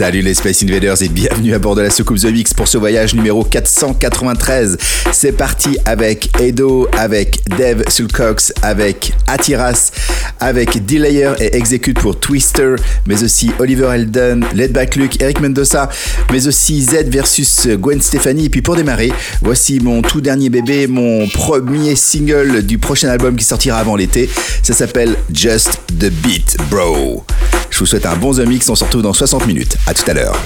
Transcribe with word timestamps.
Salut 0.00 0.22
les 0.22 0.32
Space 0.32 0.62
Invaders 0.62 1.02
et 1.02 1.10
bienvenue 1.10 1.52
à 1.52 1.58
bord 1.58 1.74
de 1.74 1.82
la 1.82 1.90
soucoupe 1.90 2.16
The 2.16 2.32
Mix 2.32 2.54
pour 2.54 2.66
ce 2.66 2.78
voyage 2.78 3.14
numéro 3.14 3.44
493. 3.44 4.78
C'est 5.12 5.32
parti 5.32 5.76
avec 5.84 6.30
Edo, 6.40 6.88
avec 6.96 7.46
Dev 7.58 7.82
Sulcox, 7.86 8.54
avec 8.62 9.12
Atiras, 9.26 9.92
avec 10.40 10.86
Delayer 10.86 11.32
et 11.38 11.54
Execute 11.54 12.00
pour 12.00 12.18
Twister, 12.18 12.76
mais 13.06 13.22
aussi 13.22 13.50
Oliver 13.58 13.90
Eldon, 13.94 14.40
Led 14.54 14.72
Back 14.72 14.96
Luke, 14.96 15.20
Eric 15.20 15.38
Mendoza, 15.38 15.90
mais 16.32 16.46
aussi 16.46 16.80
Z 16.80 17.04
versus 17.08 17.68
Gwen 17.68 18.00
Stefani. 18.00 18.46
Et 18.46 18.48
puis 18.48 18.62
pour 18.62 18.76
démarrer, 18.76 19.12
voici 19.42 19.80
mon 19.80 20.00
tout 20.00 20.22
dernier 20.22 20.48
bébé, 20.48 20.86
mon 20.86 21.28
premier 21.28 21.94
single 21.94 22.62
du 22.62 22.78
prochain 22.78 23.10
album 23.10 23.36
qui 23.36 23.44
sortira 23.44 23.78
avant 23.78 23.96
l'été. 23.96 24.30
Ça 24.62 24.72
s'appelle 24.72 25.16
Just 25.30 25.78
the 25.98 26.08
Beat, 26.08 26.56
Bro. 26.70 27.26
Je 27.70 27.78
vous 27.78 27.86
souhaite 27.86 28.06
un 28.06 28.16
bon 28.16 28.32
The 28.34 28.40
Mix, 28.40 28.68
on 28.68 28.74
se 28.74 28.84
retrouve 28.84 29.02
dans 29.02 29.12
60 29.12 29.46
minutes. 29.46 29.76
À 29.86 29.94
tout 29.94 30.08
à 30.10 30.14
l'heure. 30.14 30.36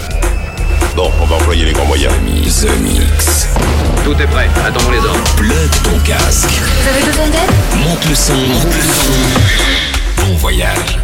Bon, 0.94 1.10
on 1.20 1.26
va 1.26 1.36
employer 1.36 1.64
les 1.64 1.72
grands 1.72 1.86
moyens. 1.86 2.12
The 2.44 2.68
Mix. 2.82 3.48
Tout 4.04 4.14
est 4.20 4.26
prêt, 4.26 4.48
attendons 4.64 4.90
les 4.90 4.98
ordres. 4.98 5.24
Plug 5.36 5.70
ton 5.82 5.98
casque. 6.04 6.48
Vous 6.50 6.88
avez 6.88 7.04
besoin 7.04 7.26
d'aide? 7.26 7.50
Monte 7.84 8.08
le 8.08 8.14
son. 8.14 8.34
Monte 8.34 8.64
le 8.66 8.82
son. 8.82 10.26
Bon 10.26 10.36
voyage. 10.36 10.98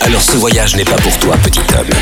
Alors 0.00 0.20
ce 0.20 0.36
voyage 0.36 0.74
n'est 0.74 0.84
pas 0.84 0.96
pour 0.96 1.16
toi, 1.18 1.36
petit 1.36 1.60
homme. 1.78 1.93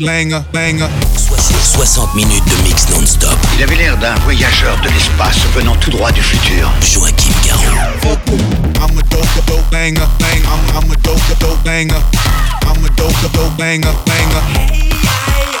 Dope 0.00 0.08
slanger, 0.08 0.40
banger. 0.52 0.88
60 1.62 2.14
minutes 2.14 2.44
de 2.44 2.62
mix 2.62 2.88
non-stop. 2.90 3.36
Il 3.56 3.62
avait 3.62 3.76
l'air 3.76 3.96
d'un 3.98 4.14
voyageur 4.16 4.76
de 4.82 4.88
l'espace 4.88 5.38
venant 5.54 5.76
tout 5.76 5.90
droit 5.90 6.10
du 6.12 6.22
futur. 6.22 6.70
Joachim 6.82 7.32
Garraud. 7.44 8.18
I'm 8.76 8.98
a 8.98 9.02
dope, 9.02 9.46
dope 9.46 9.70
banger, 9.70 10.06
bang. 10.18 10.42
I'm, 10.44 10.84
I'm 10.84 10.90
a 10.90 10.96
dope, 10.96 11.20
dope 11.38 11.62
banger. 11.64 11.94
I'm 12.62 12.84
a 12.84 12.88
dope, 12.96 13.32
dope 13.32 13.56
banger, 13.56 13.92
banger. 14.06 14.42
Hold 15.26 15.59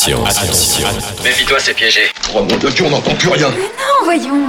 Attention. 0.00 0.24
Attention. 0.24 0.88
Méfie-toi, 1.22 1.58
c'est 1.60 1.74
piégé. 1.74 2.00
Oh 2.34 2.40
mon 2.40 2.56
Dieu, 2.56 2.70
on 2.86 2.88
n'entend 2.88 3.14
plus 3.16 3.28
rien. 3.28 3.50
Mais 3.50 3.64
non, 3.64 4.04
voyons. 4.04 4.48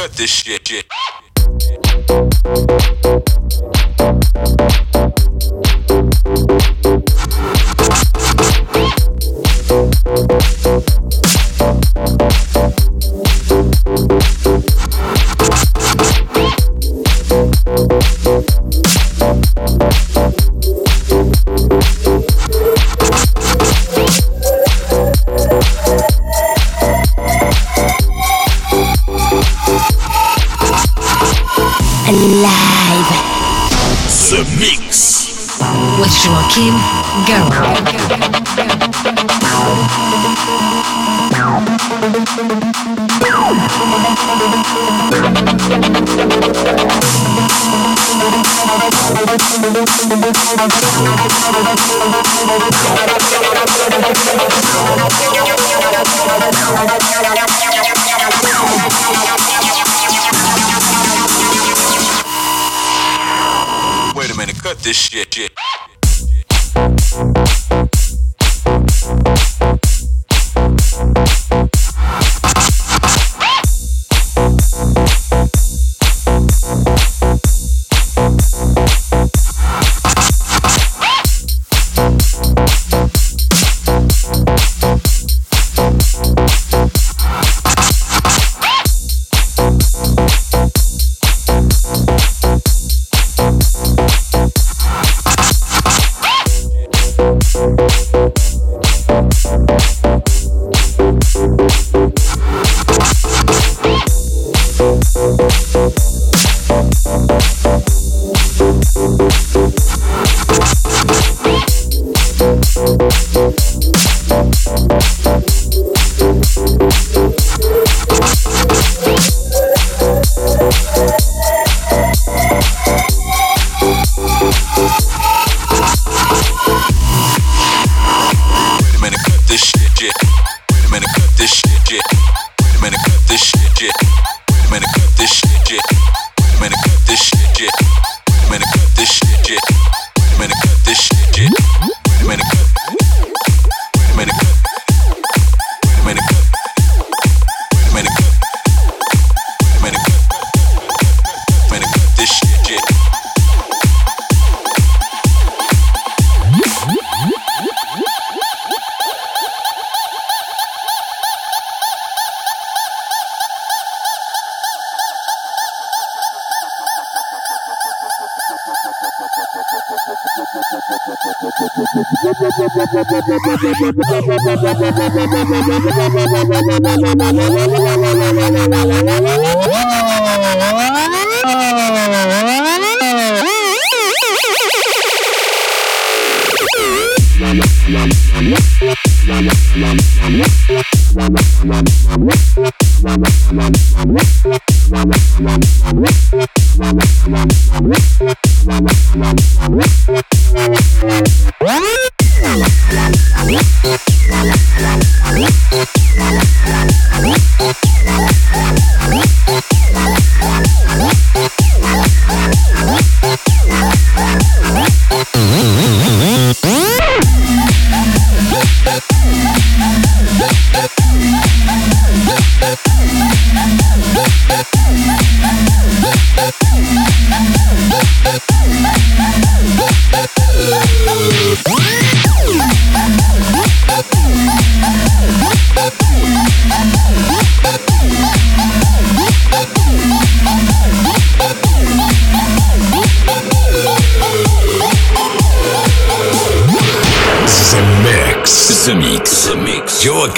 cut 0.00 0.12
this 0.12 0.30
shit. 0.30 0.66
shit. 0.66 0.86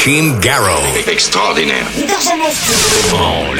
Joachim 0.04 0.40
Garraud. 0.40 1.06
Extraordinaire. 1.06 1.86
Oh, 3.14 3.54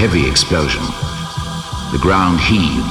heavy 0.00 0.26
explosion. 0.26 0.80
The 1.92 2.00
ground 2.00 2.40
heaved. 2.40 2.88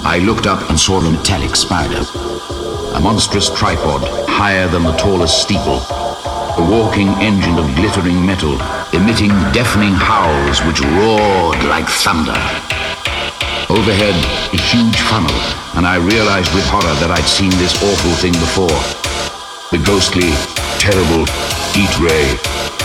I 0.00 0.16
looked 0.24 0.46
up 0.46 0.70
and 0.70 0.80
saw 0.80 0.96
a 0.98 1.12
metallic 1.12 1.54
spider. 1.54 2.00
A 2.96 3.00
monstrous 3.00 3.50
tripod, 3.50 4.00
higher 4.26 4.66
than 4.66 4.82
the 4.82 4.96
tallest 4.96 5.42
steeple. 5.42 5.84
A 6.56 6.64
walking 6.72 7.08
engine 7.20 7.58
of 7.58 7.68
glittering 7.76 8.24
metal, 8.24 8.56
emitting 8.96 9.28
deafening 9.52 9.92
howls 9.92 10.64
which 10.64 10.80
roared 10.96 11.60
like 11.68 11.88
thunder. 12.00 12.40
Overhead, 13.68 14.16
a 14.56 14.60
huge 14.72 14.96
funnel, 15.12 15.36
and 15.76 15.84
I 15.84 16.00
realized 16.00 16.48
with 16.54 16.64
horror 16.72 16.96
that 17.04 17.12
I'd 17.12 17.28
seen 17.28 17.52
this 17.60 17.76
awful 17.84 18.14
thing 18.24 18.32
before. 18.40 18.80
The 19.68 19.84
ghostly, 19.84 20.32
terrible 20.80 21.28
heat 21.76 21.92
ray 22.00 22.81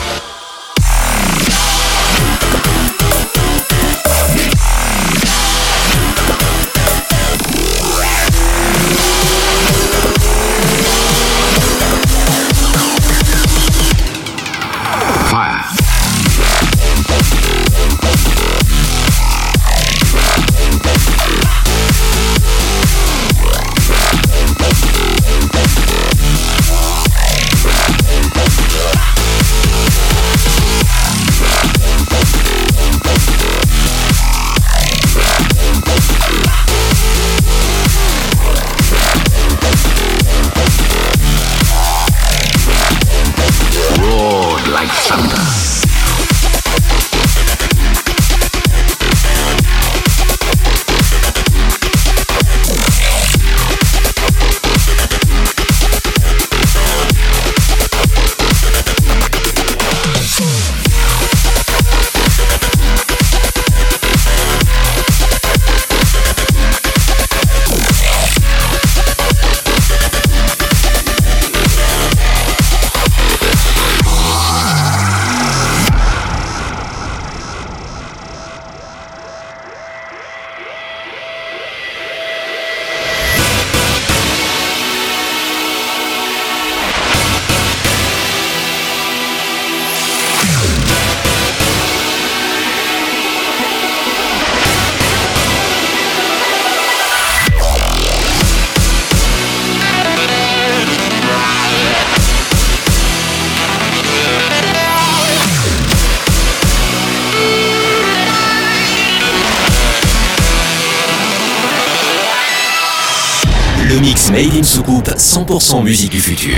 mix 114.08 114.32
Made 114.32 114.56
in 114.58 114.64
Soucoupe 114.64 115.10
100% 115.10 115.84
musique 115.84 116.12
du 116.14 116.22
futur. 116.22 116.56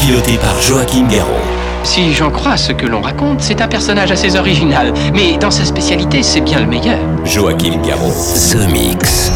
Piloté 0.00 0.36
par 0.36 0.60
Joachim 0.60 1.06
Garraud. 1.06 1.30
Si 1.84 2.12
j'en 2.12 2.28
crois 2.28 2.56
ce 2.56 2.72
que 2.72 2.86
l'on 2.86 3.00
raconte, 3.00 3.40
c'est 3.40 3.60
un 3.60 3.68
personnage 3.68 4.10
assez 4.10 4.36
original. 4.36 4.92
Mais 5.14 5.36
dans 5.36 5.52
sa 5.52 5.64
spécialité, 5.64 6.24
c'est 6.24 6.40
bien 6.40 6.58
le 6.58 6.66
meilleur. 6.66 6.98
Joachim 7.24 7.80
Garraud. 7.86 8.12
The 8.34 8.68
Mix. 8.72 9.30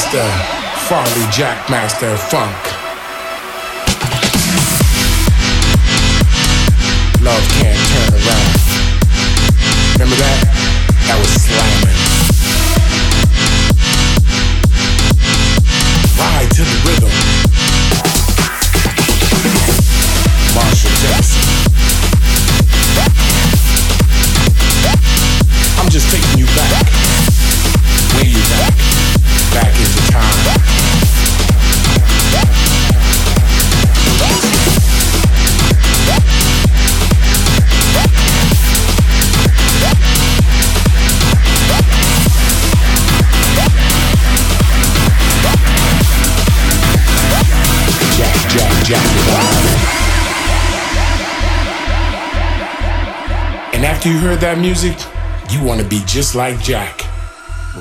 Jackmaster, 0.00 0.30
Farley 0.88 1.26
Jackmaster 1.30 2.16
Funk. 2.16 2.56
Love 7.20 7.48
can't 7.50 7.78
turn 7.90 8.14
around. 8.14 8.56
Remember 9.92 10.16
that? 10.16 10.40
That 11.06 11.18
was 11.20 11.30
slamming. 11.44 11.98
Ride 16.18 16.50
to 16.50 16.62
the 16.62 16.76
rhythm. 16.88 17.19
After 54.00 54.12
you 54.12 54.18
heard 54.18 54.40
that 54.40 54.56
music, 54.56 54.96
you 55.50 55.62
want 55.62 55.78
to 55.78 55.86
be 55.86 56.00
just 56.06 56.34
like 56.34 56.58
Jack, 56.58 57.02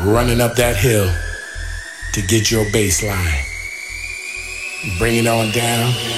running 0.04 0.42
up 0.42 0.54
that 0.56 0.76
hill 0.76 1.10
to 2.12 2.22
get 2.22 2.52
your 2.52 2.70
bass 2.74 3.02
line. 3.02 3.40
Bring 4.98 5.16
it 5.16 5.28
on 5.28 5.50
down. 5.52 6.09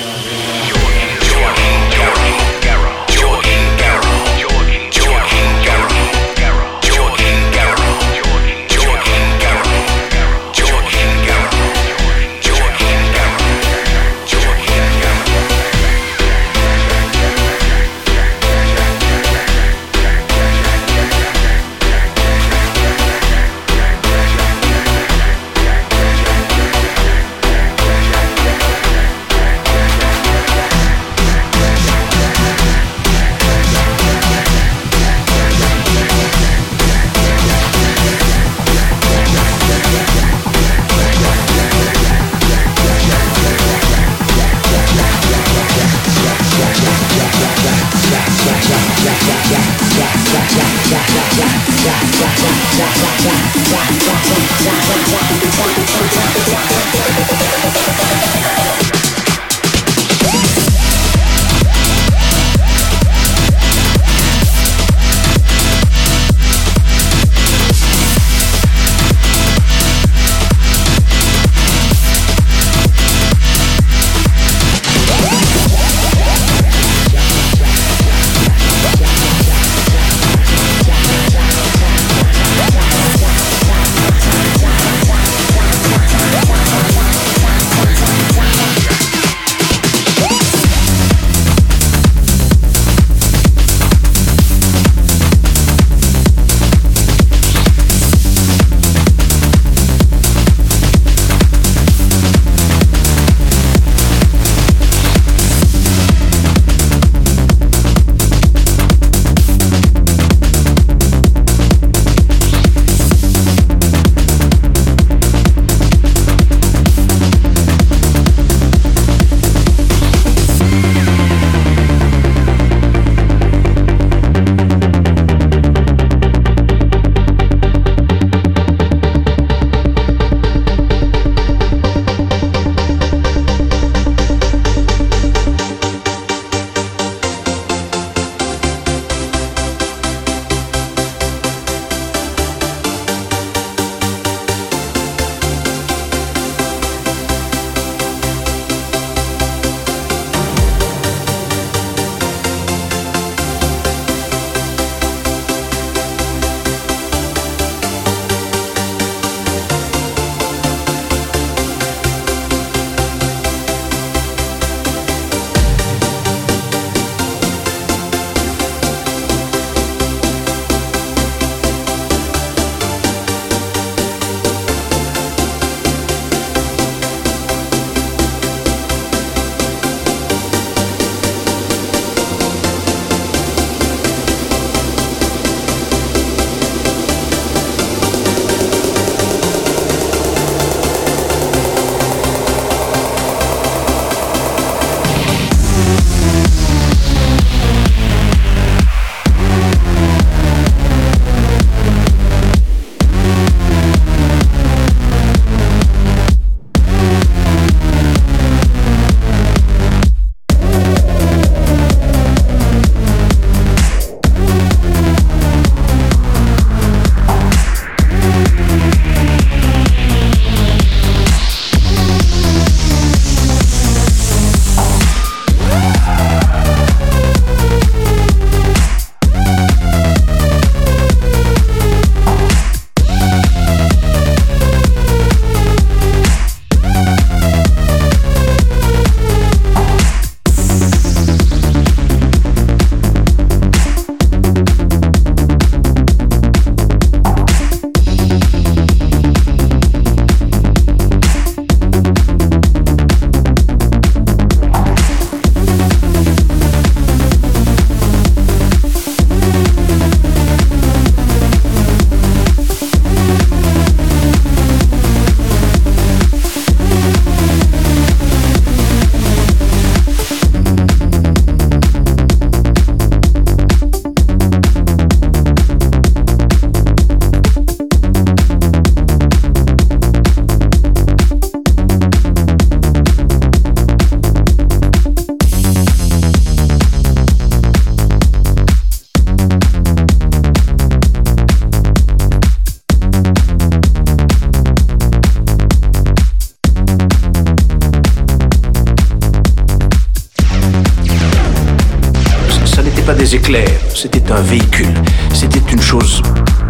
Un 304.41 304.43
véhicule, 304.43 304.93
c'était 305.33 305.61
une 305.71 305.81
chose 305.81 306.21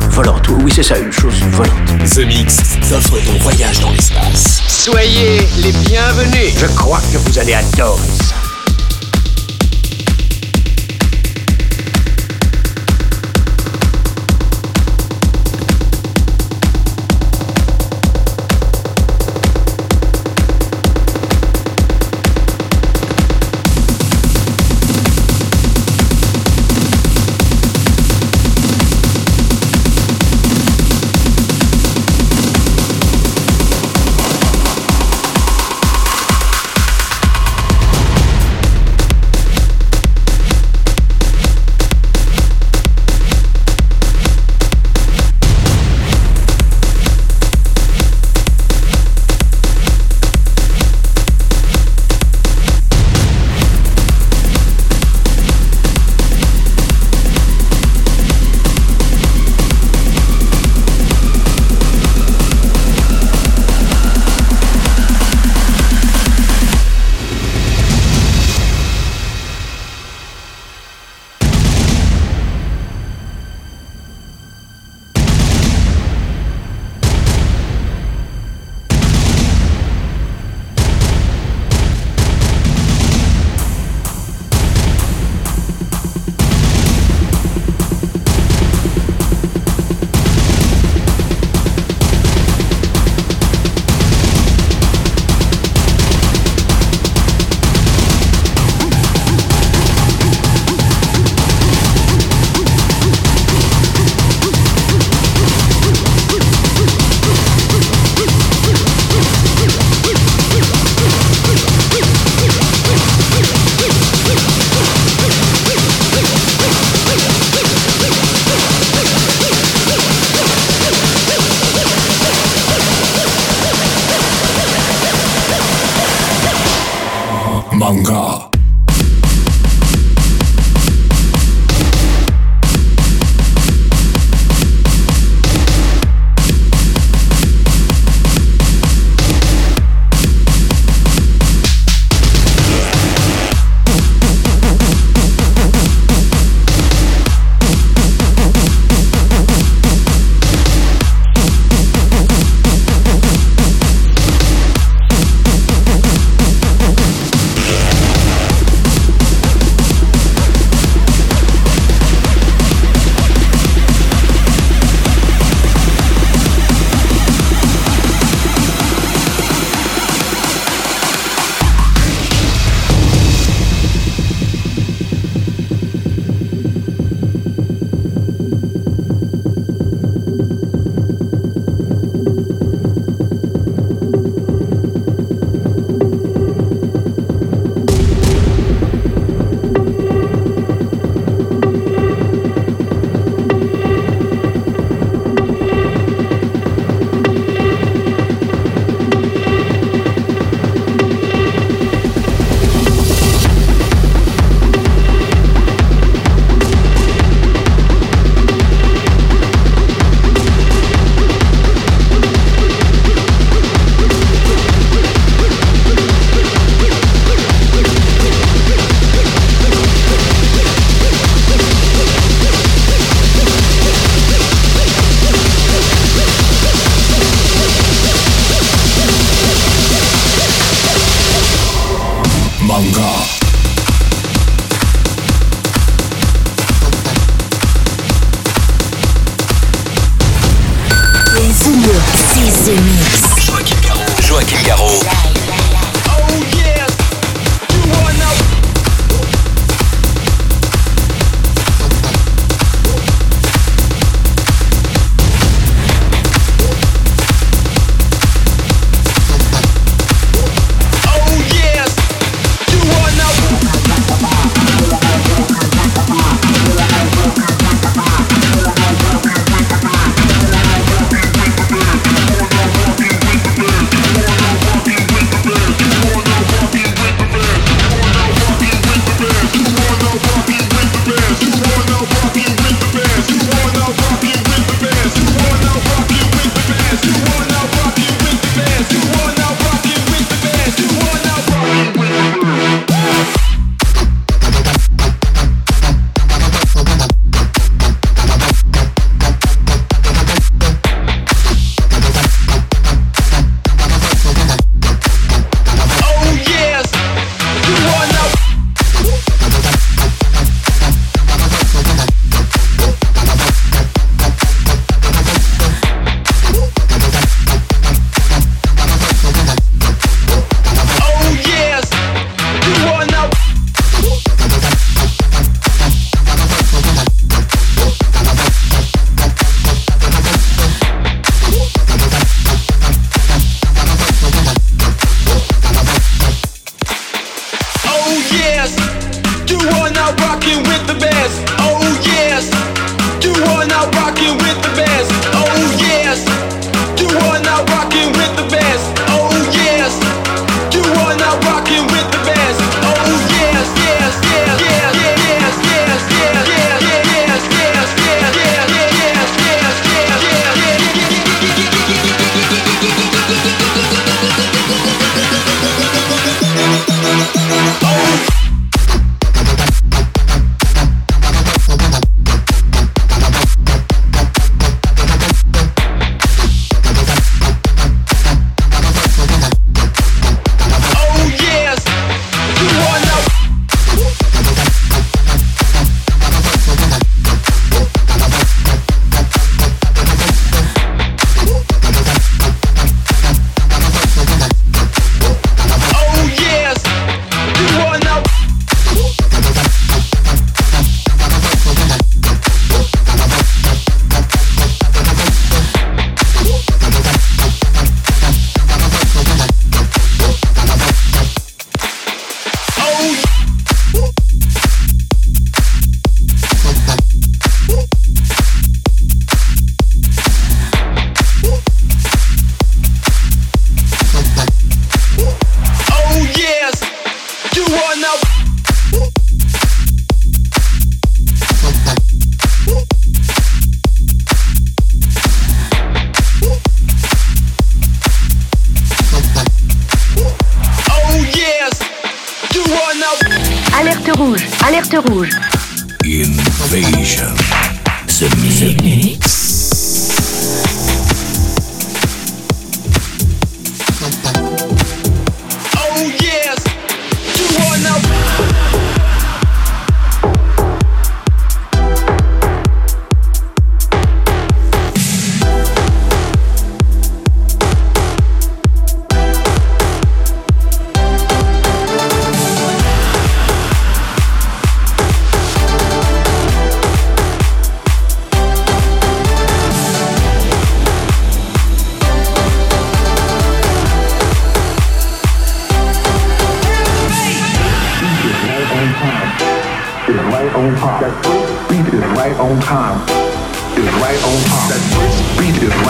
volante. 0.10 0.48
Oui, 0.64 0.72
c'est 0.76 0.84
ça, 0.84 0.98
une 0.98 1.12
chose 1.12 1.36
volante. 1.52 1.74
The 2.14 2.26
Mix 2.26 2.58
t'offre 2.90 3.18
ton 3.26 3.38
voyage 3.40 3.80
dans 3.80 3.92
l'espace. 3.92 4.62
Soyez 4.68 5.48
les 5.62 5.72
bienvenus. 5.72 6.54
Je 6.58 6.66
crois 6.68 7.00
que 7.12 7.18
vous 7.18 7.40
allez 7.40 7.54
adorer 7.54 8.11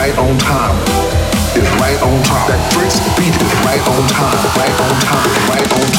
right 0.02 0.18
on 0.18 0.36
time. 0.40 0.76
It's 1.54 1.70
right 1.78 2.02
on 2.02 2.24
time. 2.24 2.50
That 2.50 2.74
first 2.74 3.06
beat 3.20 3.38
is 3.38 3.54
right 3.62 3.86
on 3.86 4.02
time. 4.10 4.34
Right 4.58 4.74
on 4.82 4.96
time. 5.06 5.30
Right 5.48 5.74
on 5.74 5.82
time. 5.82 5.91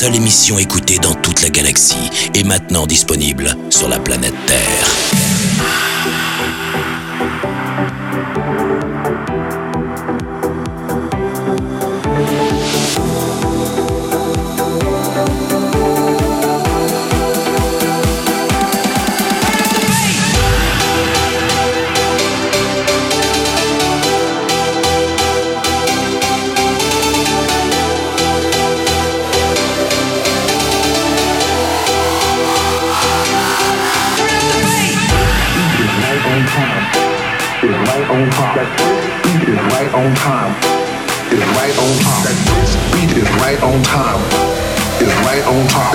Seule 0.00 0.16
émission 0.16 0.58
écoutée 0.58 0.96
dans 0.96 1.12
toute 1.12 1.42
la 1.42 1.50
galaxie 1.50 2.10
est 2.34 2.42
maintenant 2.42 2.86
disponible 2.86 3.54
sur 3.68 3.86
la 3.86 3.98
planète 3.98 4.32
Terre. 4.46 5.89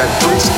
that. 0.06 0.55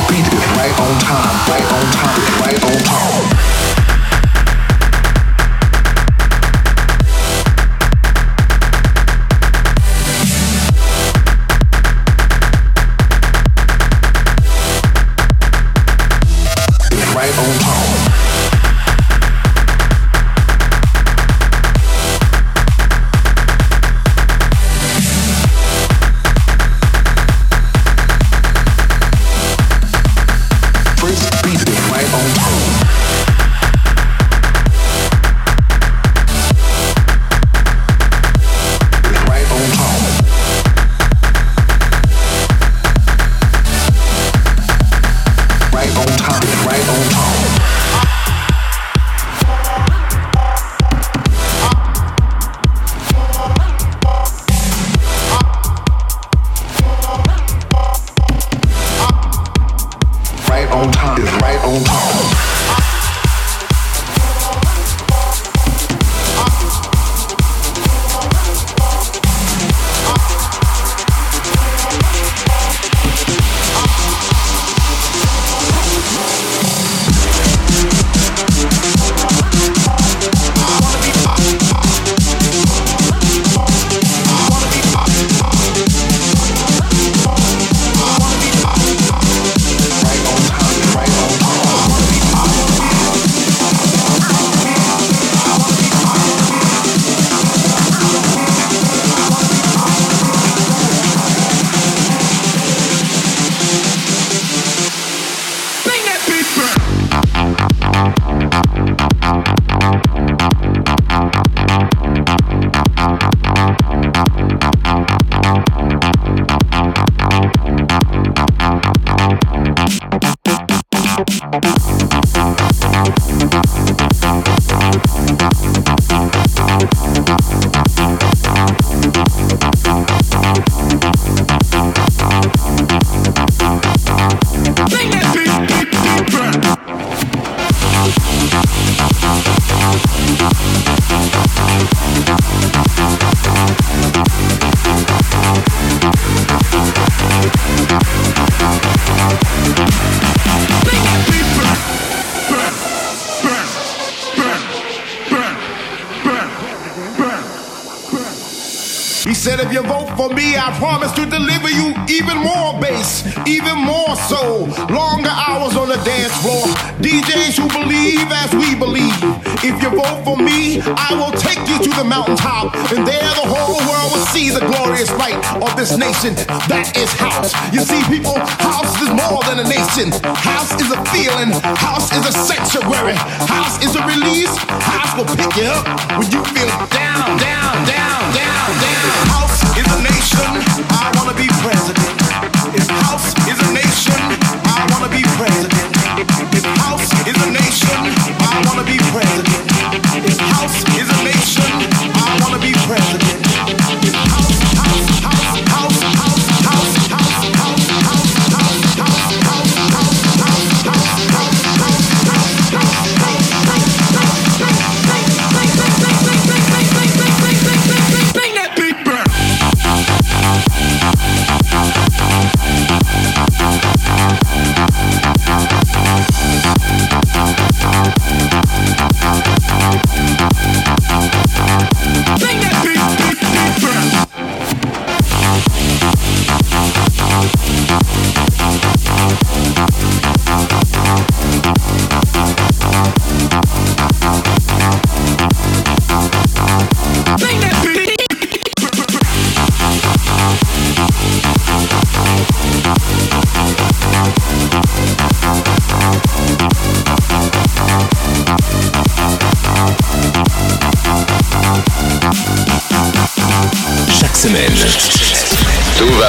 For 160.27 160.35
me, 160.35 160.57
I 160.57 160.75
promise 160.77 161.11
to 161.13 161.25
deliver 161.25 161.69
you 161.69 161.93
even 162.09 162.37
more 162.37 162.79
bass, 162.79 163.23
even 163.47 163.79
more 163.79 164.15
soul. 164.27 164.67
Longer 164.91 165.31
hours 165.31 165.75
on 165.79 165.87
the 165.87 165.99
dance 166.03 166.35
floor. 166.43 166.67
DJs 166.99 167.55
who 167.55 167.67
believe 167.71 168.27
as 168.27 168.51
we 168.53 168.75
believe. 168.75 169.15
If 169.63 169.79
you 169.81 169.89
vote 169.89 170.19
for 170.27 170.35
me, 170.35 170.83
I 170.83 171.15
will 171.15 171.31
take 171.31 171.63
you 171.63 171.79
to 171.79 171.91
the 171.95 172.03
mountaintop. 172.03 172.75
And 172.91 173.07
there 173.07 173.31
the 173.39 173.47
whole 173.47 173.79
world 173.87 174.11
will 174.11 174.27
see 174.35 174.51
the 174.51 174.59
glorious 174.59 175.09
light 175.15 175.39
of 175.63 175.71
this 175.79 175.95
nation. 175.95 176.35
That 176.67 176.91
is 176.99 177.09
house. 177.15 177.55
You 177.71 177.79
see, 177.87 178.03
people, 178.11 178.35
house 178.59 178.91
is 178.99 179.09
more 179.15 179.39
than 179.47 179.63
a 179.63 179.67
nation. 179.67 180.11
House 180.35 180.75
is 180.75 180.91
a 180.91 180.99
feeling. 181.15 181.55
House 181.79 182.11
is 182.11 182.27
a 182.27 182.33
sanctuary. 182.35 183.15
House 183.47 183.79
is 183.79 183.95
a 183.95 184.03
release. 184.03 184.51
House 184.83 185.15
will 185.15 185.29
pick 185.39 185.55
you 185.55 185.71
up 185.71 185.87
when 186.19 186.27
you 186.27 186.43
feel 186.51 186.67
down, 186.91 187.39
down, 187.39 187.75
down, 187.87 188.23
down, 188.35 188.69
down. 188.83 189.07
House 189.31 189.63
is 189.79 189.87
a 189.87 189.99
nation. 190.03 190.51
I 190.91 191.11
wanna 191.15 191.33
be 191.33 191.47
president. 191.63 192.26
House 192.75 193.33
is 193.47 193.57
a 193.61 193.73
nation, 193.73 194.46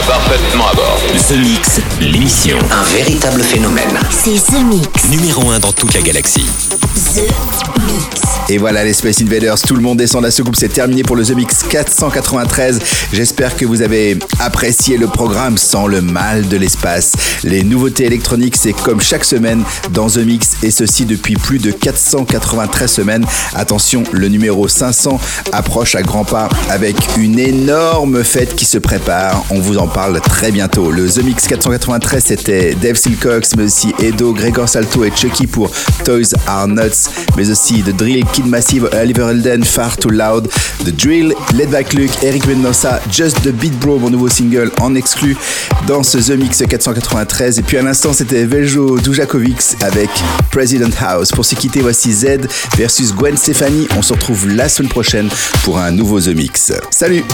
va 0.01 0.12
parfaitement 0.12 0.68
à 0.68 0.74
bord. 0.74 0.99
The 1.28 1.32
Mix, 1.32 1.80
l'émission. 2.01 2.59
Un 2.70 2.82
véritable 2.96 3.42
phénomène. 3.42 3.99
C'est 4.11 4.36
The 4.36 4.62
Mix. 4.62 5.09
Numéro 5.09 5.51
1 5.51 5.59
dans 5.59 5.72
toute 5.72 5.94
la 5.94 6.03
galaxie. 6.03 6.46
The 7.14 7.22
Mix. 7.86 8.18
Et 8.51 8.57
voilà 8.57 8.82
les 8.82 8.94
Space 8.94 9.20
Invaders, 9.20 9.61
tout 9.61 9.74
le 9.74 9.82
monde 9.82 9.99
descend 9.99 10.22
de 10.22 10.26
la 10.26 10.30
soucoupe, 10.30 10.57
c'est 10.57 10.72
terminé 10.72 11.03
pour 11.03 11.16
le 11.16 11.22
The 11.22 11.34
Mix 11.34 11.64
493. 11.68 12.78
J'espère 13.12 13.55
que 13.55 13.66
vous 13.66 13.82
avez 13.82 14.18
apprécié 14.40 14.96
le 14.96 15.07
programme 15.07 15.59
sans 15.59 15.86
le 15.86 16.01
mal 16.01 16.49
de 16.49 16.57
l'espace. 16.57 17.12
Les 17.44 17.62
nouveautés 17.62 18.07
électroniques, 18.07 18.57
c'est 18.57 18.72
comme 18.72 19.03
chaque 19.03 19.26
semaine 19.26 19.64
dans 19.92 20.09
The 20.09 20.18
Mix 20.18 20.57
et 20.62 20.70
ceci 20.70 21.05
depuis 21.05 21.34
plus 21.34 21.59
de 21.59 21.70
493 21.70 22.90
semaines. 22.90 23.26
Attention, 23.55 24.03
le 24.12 24.28
numéro 24.28 24.66
500 24.66 25.20
approche 25.53 25.94
à 25.94 26.01
grands 26.01 26.24
pas 26.24 26.49
avec 26.70 26.96
une 27.18 27.38
énorme 27.38 28.24
fête 28.24 28.57
qui 28.57 28.64
se 28.64 28.78
prépare. 28.78 29.44
On 29.51 29.61
vous 29.61 29.76
en 29.76 29.88
parle 29.88 30.18
très 30.22 30.53
bientôt. 30.53 30.90
Le 30.90 31.07
The 31.07 31.22
Mix 31.22 31.46
493, 31.49 32.24
c'était 32.24 32.74
Dave 32.74 32.96
Silcox, 32.96 33.57
mais 33.59 33.64
aussi 33.64 33.92
Edo, 34.03 34.32
Gregor 34.32 34.70
Salto 34.70 35.05
et 35.05 35.12
Chucky 35.14 35.46
pour 35.46 35.70
Toys 36.07 36.32
Are 36.46 36.66
Nuts, 36.66 37.11
mais 37.36 37.51
aussi 37.51 37.82
The 37.82 37.94
Drill, 37.94 38.24
Massive, 38.47 38.89
Oliver 38.93 39.30
Elden, 39.30 39.64
Far 39.64 39.97
Too 39.97 40.11
Loud, 40.11 40.49
The 40.84 40.95
Drill, 40.95 41.34
Led 41.55 41.70
Back 41.70 41.93
Luke, 41.95 42.11
Eric 42.22 42.47
Mendoza, 42.47 43.01
Just 43.11 43.43
the 43.43 43.53
Beat 43.53 43.78
Bro, 43.78 43.99
mon 43.99 44.11
nouveau 44.11 44.28
single 44.28 44.70
en 44.80 44.95
exclu 44.95 45.36
dans 45.86 46.03
ce 46.03 46.18
The 46.18 46.39
Mix 46.39 46.62
493. 46.68 47.59
Et 47.59 47.62
puis 47.62 47.76
à 47.76 47.82
l'instant, 47.82 48.12
c'était 48.12 48.45
Veljo 48.45 48.99
Dujakovic 48.99 49.59
avec 49.80 50.11
President 50.51 50.91
House. 51.01 51.30
Pour 51.30 51.45
se 51.45 51.55
quitter, 51.55 51.80
voici 51.80 52.12
Z 52.12 52.49
versus 52.76 53.14
Gwen 53.14 53.36
Stefani. 53.36 53.89
On 53.97 54.03
se 54.03 54.12
retrouve 54.12 54.49
la 54.49 54.68
semaine 54.68 54.91
prochaine 54.91 55.28
pour 55.64 55.78
un 55.78 55.91
nouveau 55.91 56.20
The 56.20 56.28
Mix. 56.28 56.72
Salut! 56.91 57.24